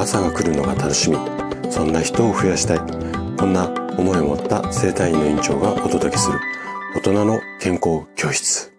[0.00, 1.18] 朝が来るのが楽しみ。
[1.70, 2.78] そんな人を増やしたい。
[3.36, 3.68] こんな
[3.98, 6.40] 思いを持った生体院の院長がお届けする。
[6.96, 8.72] 大人の健康教室。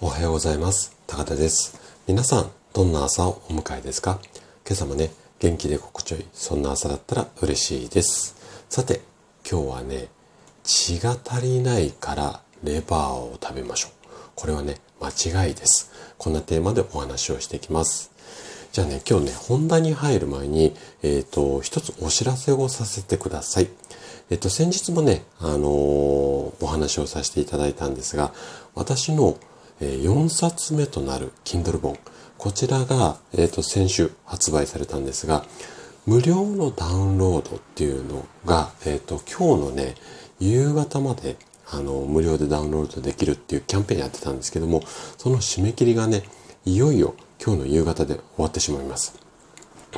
[0.00, 0.96] おはようございます。
[1.06, 1.78] 高田です。
[2.08, 4.18] 皆さんどんな朝をお迎えですか？
[4.66, 8.34] 今朝もね元気で心地よいそんな朝だったら嬉しいです。
[8.68, 9.00] さて
[9.48, 10.08] 今日はね
[10.64, 13.92] 血が足りないからレバーを食べましょう。
[14.34, 15.92] これはね間違いです。
[16.18, 18.10] こんなテーマでお話をしていきます。
[18.72, 23.68] じゃあね、今日ね、本題に入る前に、えっ、ー、と、一つお知らせをさせてください。
[24.30, 28.32] えっ、ー、と、先日もね、あのー、お話をさせていただいたんですが、
[28.74, 29.36] 私の、
[29.80, 31.98] え4冊目となる Kindle 本、
[32.38, 35.44] こちらが、えっ、と、先週発売されたんですが、
[36.06, 39.96] 無料のダウンロードっていうのが、えっ、と、今日のね、
[40.40, 41.36] 夕方まで、
[41.70, 44.82] あの、無料でダウンロードできるっていうキャンペーンやってたんですけども、
[45.18, 46.22] その締め切りがね、
[46.64, 47.14] いよいよ
[47.44, 49.18] 今日の夕方で終わってしまいます。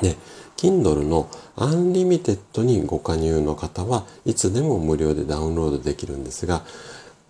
[0.01, 0.17] で、
[0.57, 6.63] Kindle の Unlimited にご加入の方はいつでも無料でダウンロードできるんですが、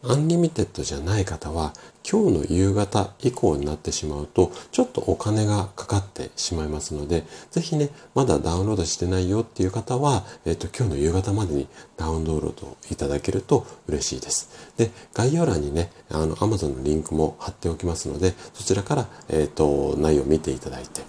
[0.07, 1.73] Unlimited じゃない方は
[2.09, 14.51] 今日の夕方以降になってしまうとちょっとお金がかかってしまいますのでぜひねまだダウンロードしてないよっていう方は、えっ、と今日の夕方までにダウンロードいただけると嬉しいです。
[14.77, 21.03] で概要欄にねあの Amazon のリンクも貼っておきますのでそちらから、えっ、と内容を見ていただいて。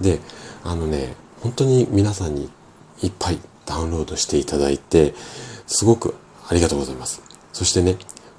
[0.00, 0.20] で
[0.62, 2.50] あのね本当に皆さんに
[3.02, 5.14] いっぱいダウンロードしていただいて
[5.66, 6.14] すごく
[6.48, 7.22] ありがとうございます。
[7.52, 7.96] そしてね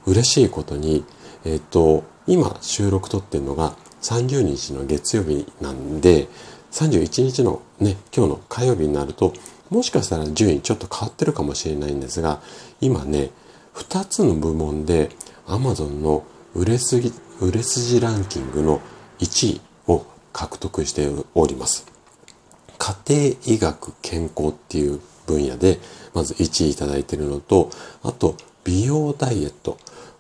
[0.08, 1.03] 嬉しいことに、
[1.45, 6.27] えっ、と、今収録撮ってるのが30日の月曜日なんで、
[6.72, 9.33] 31日のね、今日の火曜日になると、
[9.69, 12.41] もしかしたら順位ちょっと変わってるかもしれないんですが、
[12.80, 13.31] 今ね、
[13.75, 15.09] 2つの部門で
[15.45, 16.23] Amazon の
[16.55, 18.81] 売れすぎ、売れ筋ランキングの
[19.19, 21.85] 1位を獲得しております。
[22.78, 25.80] 家庭医学健康っていう分野で、
[26.13, 27.69] まず1位いただいてるのと、
[28.03, 29.78] あと、美容ダイエット。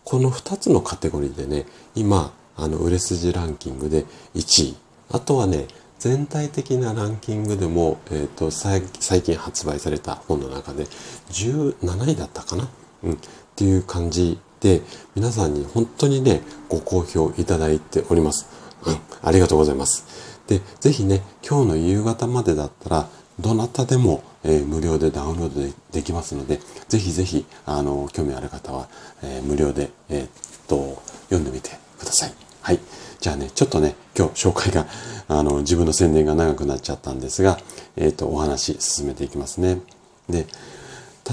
[0.09, 4.75] この2つのカテゴリーでね、今、あの、売れ筋ランキングで1位。
[5.11, 5.67] あとはね、
[5.99, 8.81] 全体的なランキングでも、えっ、ー、と、最
[9.21, 10.85] 近発売された本の中で
[11.31, 12.69] 17位だったかな？
[13.03, 13.13] うん。
[13.15, 13.17] っ
[13.57, 14.81] ていう感じで、
[15.13, 18.47] 皆さんに本当にね、ご好評いただいております。
[18.85, 18.97] うん。
[19.21, 20.05] ありがとうございます。
[20.47, 28.89] で、ぜひね、今日の夕方までだったら、どなたでも、えー、無料でダウンロードでできますので、ぜひぜひ、あの、興味ある方は、
[29.21, 30.29] えー、無料で、えー、っ
[30.67, 32.33] と、読んでみてください。
[32.61, 32.79] はい。
[33.19, 34.87] じゃあね、ちょっとね、今日紹介が、
[35.27, 37.59] あの、自分の宣伝が長くなっちゃったんですが、
[37.95, 39.81] えっと、お話進めていきますね。
[40.29, 40.47] で、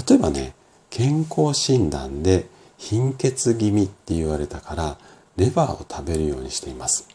[0.07, 0.53] 例えばね、
[0.89, 4.97] 健康診断で貧血気味って言われたから、
[5.37, 7.07] レバーを食べるようにしています。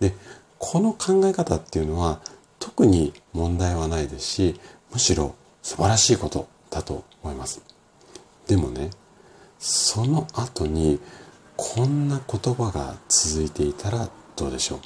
[0.00, 0.14] で、
[0.58, 2.20] この考え方っていうのは、
[2.64, 4.60] 特に問題はないですし、
[4.90, 7.60] むしろ素晴らしいことだと思います。
[8.46, 8.88] でもね、
[9.58, 10.98] その後に
[11.56, 14.80] こんな言葉が続いていたらどうでしょ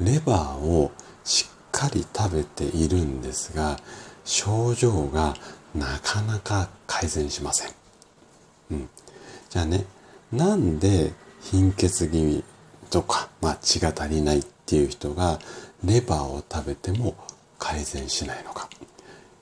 [0.00, 0.04] う。
[0.06, 0.90] レバーを
[1.22, 3.78] しっかり食べているんですが、
[4.24, 5.34] 症状が
[5.74, 7.72] なかなか改善しません。
[8.70, 8.88] うん。
[9.50, 9.84] じゃあね、
[10.32, 11.12] なんで
[11.42, 12.42] 貧血気味
[12.88, 15.38] とか、まあ、血が足りないっていう人が
[15.84, 17.14] レバーを食べても
[17.58, 18.68] 改善しないのか。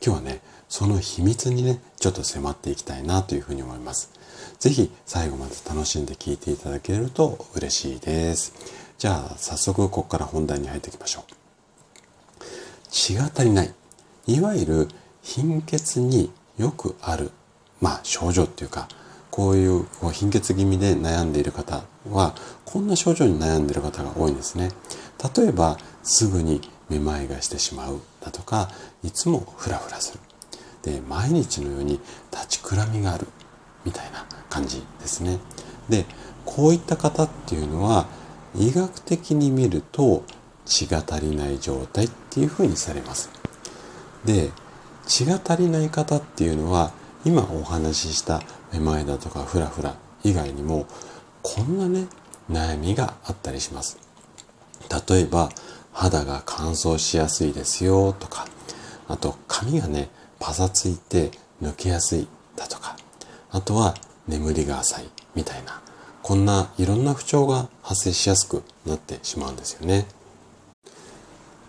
[0.04, 4.10] 今日はねその秘密にねちょっと迫っていきたいなというふうに思います。
[4.58, 8.52] 是非最後まで楽しんで聞いていただけると嬉しいです。
[8.98, 12.44] じゃあ早速ここから本題に入っていきましょう。
[12.90, 13.74] 血が足りない。
[14.26, 14.88] いわゆる
[15.22, 17.30] 貧血によくある。
[17.80, 18.88] まあ症状っていうか
[19.32, 22.34] こういう貧血気味で悩んでいる方は
[22.66, 24.68] こんな症状に悩んでいる方が多いんですね。
[25.36, 26.60] 例えばすぐに
[26.90, 28.68] めまいがしてしまうだとか
[29.02, 30.20] いつもフラフラする。
[30.82, 31.98] で毎日のように
[32.30, 33.26] 立ちくらみがある
[33.86, 35.38] みたいな感じですね。
[35.88, 36.04] で
[36.44, 38.06] こういった方っていうのは
[38.54, 40.24] 医学的に見ると
[40.66, 43.30] 血が足りない状態っていうふうにされます。
[44.26, 44.50] で
[45.06, 46.92] 血が足りない方っていうのは
[47.24, 48.42] 今お話しした
[48.72, 50.86] めまいだとかフラフラ以外にも
[51.42, 52.06] こんなね
[52.50, 53.98] 悩みがあったりします。
[55.08, 55.50] 例えば
[55.92, 58.46] 肌が乾燥しやすいですよとか
[59.08, 60.08] あと髪がね
[60.38, 61.30] パサついて
[61.62, 62.26] 抜けやすい
[62.56, 62.96] だとか
[63.50, 63.94] あとは
[64.26, 65.04] 眠りが浅い
[65.34, 65.80] みたいな
[66.22, 70.06] こんないろんな不調が発生しやすくなってしまうんですよね。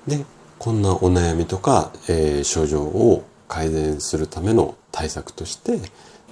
[0.08, 0.26] で
[0.60, 5.80] こんなお悩みとか、えー、症状を改善するための対策として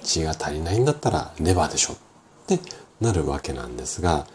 [0.02, 1.96] 血が足りないんだったらレバーでしょっ
[2.46, 2.58] て
[3.00, 4.26] なるわけなんですが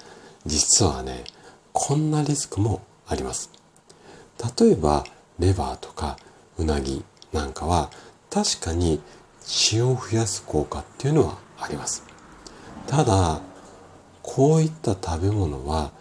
[0.46, 1.24] 実はね
[1.74, 3.52] こんなリスクもあります。
[4.60, 5.04] 例えば
[5.40, 6.18] レバーとか
[6.58, 7.04] うなぎ
[7.34, 7.90] なんかは
[8.30, 9.02] 確かに
[9.42, 12.04] 血を増やす効果っていうのはあります
[12.86, 13.42] ただ
[14.22, 15.92] こういった食べ物は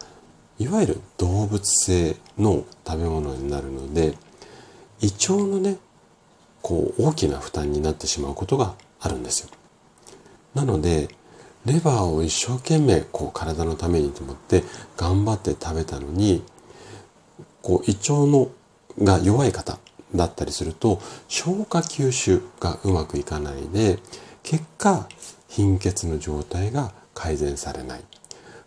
[0.59, 4.15] いわゆる動物性の食べ物になるので
[5.01, 5.77] 胃腸のね
[6.61, 9.49] こう大きな負担になってしまうことがあるんですよ
[10.55, 11.09] なので
[11.65, 14.63] レバーを一生懸命こう体のためにと思って
[14.95, 16.43] 頑張って食べたのに
[17.61, 18.49] こう胃腸の
[18.99, 19.77] が弱い方
[20.15, 23.99] だったりすると消化吸収がうまくいかないで
[24.43, 25.07] 結果
[25.49, 28.03] 貧血の状態が改善されない。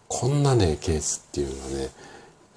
[0.08, 1.88] こんなねケースっていうのはね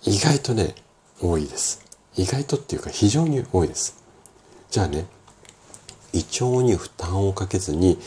[0.04, 0.76] 意外とね
[1.22, 1.86] 多いです。
[2.16, 4.04] 意外とっていうか非常に多いです。
[4.70, 5.06] じゃあね
[6.12, 7.98] 胃腸に負担をかけずに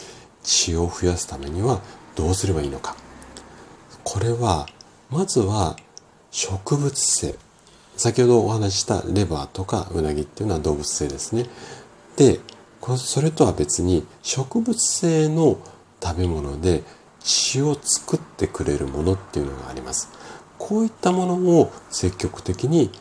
[0.47, 1.83] 血を増やすためには
[2.15, 2.97] どうすればいいのか。
[4.05, 4.67] これは
[5.11, 5.77] まずは
[6.31, 7.35] 植物性。
[7.97, 11.47] 先ほどお話ししたレバーとかうなぎっていうのは動物性ですね。
[12.17, 12.41] で
[12.97, 15.59] それとは別に植物性の
[16.01, 16.85] 食べ物で
[17.21, 20.11] 血を作ってくれるものっていうのがあります。
[20.59, 22.93] こういったものを積極的に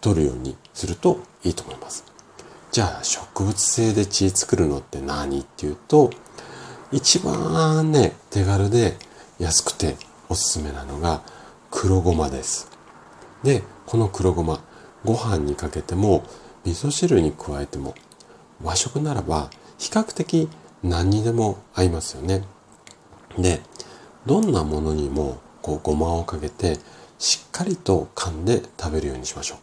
[0.00, 2.04] 取るようにするといいと思います。
[2.72, 6.10] じゃあ植物性で血作るのって何っていうと
[6.90, 8.96] 一番ね手軽で
[9.38, 9.96] 安くて
[10.28, 11.22] おすすめなのが
[11.70, 12.70] 黒ごまです。
[13.42, 14.60] でこの黒ごま
[15.04, 16.24] ご飯にかけても
[16.64, 17.94] 味噌汁に加えても
[18.62, 20.48] 和食ならば比較的
[20.82, 22.42] 何にでも合いますよね。
[23.38, 23.60] で
[24.26, 26.78] どんなものにもこうごまをかけて
[27.18, 29.56] しっかりと噛んで食べるようにしましょ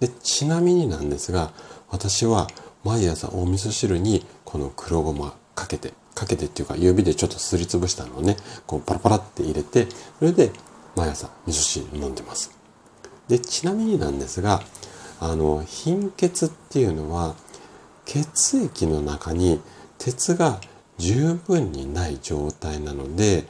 [0.00, 0.06] う。
[0.06, 1.52] でちなみになんですが
[1.90, 2.48] 私は
[2.84, 9.86] 毎朝お味噌汁にこの黒ごまかけてかけてっていうか指でちょっとすりつぶしたのをねこうパラパラって入れて
[10.18, 10.52] それで
[10.96, 12.56] 毎朝味噌汁飲んでます。
[13.28, 14.62] でちなみになんですが
[15.20, 17.34] あの貧血っていうのは
[18.04, 19.60] 血液の中に
[19.98, 20.60] 鉄が
[20.98, 23.44] 十分にない状態なので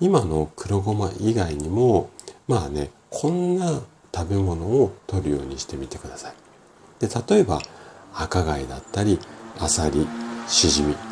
[0.00, 2.10] 今の黒ごま以外にも
[2.48, 3.80] まあねこんな
[4.14, 6.34] 食べ物を取るようにしてみてください。
[7.00, 7.60] で例えば
[8.14, 9.18] 赤貝だったり
[9.58, 10.06] アサリ
[10.46, 11.05] シジミ。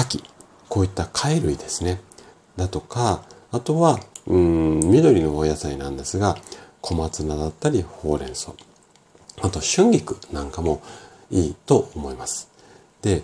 [0.00, 0.24] 牡蠣。
[0.68, 2.00] こういった貝類ですね。
[2.56, 6.36] だとかあとはうん緑のお野菜なんですが
[6.80, 8.52] 小松菜だったりほうれん草。
[9.42, 10.82] あと春菊なんかも
[11.30, 12.48] いいと思います。
[13.02, 13.22] で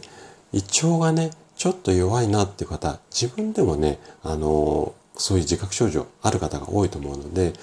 [0.52, 7.54] 胃腸がねちょっと弱いなっていう方自分でもねあのそういう自覚症状ある方が多いと思うので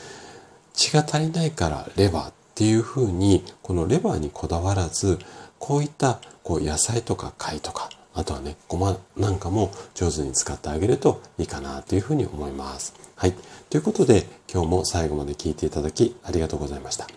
[0.73, 5.19] 血が足りないからレバーっていうふうにこのレバーにこだわらず
[5.59, 12.93] こういったこう野菜とか貝とかあとはねごまなんかも上手に使ってあげるといいかなというふうに思います。
[13.15, 13.33] はい。
[13.69, 17.07] ということで今日も最後まで聞いていただきありがとうございました。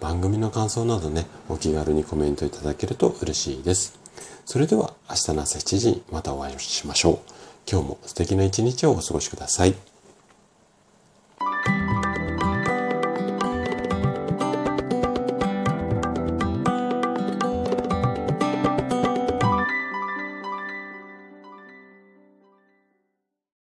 [0.00, 3.98] 番組の感想などねお気軽にコメントいただけると嬉しいです。
[4.44, 7.18] それでは明日の朝7時にまたお会いしましょう。
[7.68, 9.95] 今日も素敵な一日をお過ごしください。